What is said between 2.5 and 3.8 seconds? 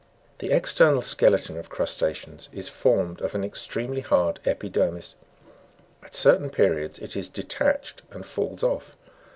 is formed of an ex